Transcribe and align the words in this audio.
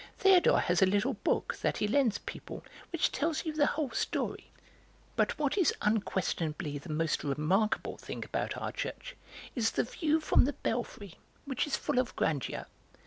Théodore 0.19 0.61
has 0.63 0.81
a 0.81 0.87
little 0.87 1.13
book, 1.13 1.55
that 1.61 1.77
he 1.77 1.87
lends 1.87 2.17
people, 2.17 2.63
which 2.91 3.11
tells 3.11 3.45
you 3.45 3.53
the 3.53 3.67
whole 3.67 3.91
story. 3.91 4.49
"But 5.15 5.37
what 5.37 5.59
is 5.59 5.75
unquestionably 5.79 6.79
the 6.79 6.89
most 6.89 7.23
remarkable 7.23 7.97
thing 7.97 8.25
about 8.25 8.57
our 8.57 8.71
church 8.71 9.15
is 9.53 9.69
the 9.69 9.83
view 9.83 10.19
from 10.19 10.45
the 10.45 10.53
belfry, 10.53 11.19
which 11.45 11.67
is 11.67 11.77
full 11.77 11.99
of 11.99 12.15
grandeur. 12.15 12.65